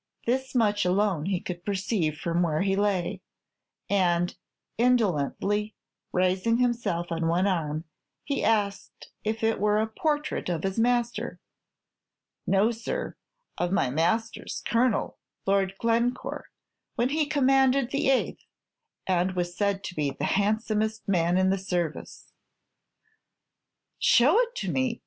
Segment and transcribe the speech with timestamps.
[0.25, 3.21] This much alone he could perceive from where he lay,
[3.87, 4.35] and
[4.75, 5.75] indolently
[6.11, 7.83] raising himself on one arm,
[8.23, 11.39] he asked if it were "a portrait of his master"?
[12.47, 13.15] "No, sir;
[13.59, 16.49] of my master's colonel, Lord Glencore,
[16.95, 18.43] when he commanded the Eighth,
[19.05, 22.33] and was said to be the handsomest man in the service."
[23.99, 24.99] "Show it to me!"